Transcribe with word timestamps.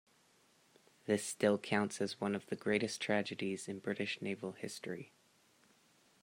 This 1.05 1.23
still 1.23 1.59
counts 1.59 2.01
as 2.01 2.19
one 2.19 2.33
of 2.33 2.47
the 2.47 2.55
greatest 2.55 2.99
tragedies 3.03 3.67
in 3.67 3.77
British 3.77 4.19
naval 4.19 4.53
history. 4.53 5.11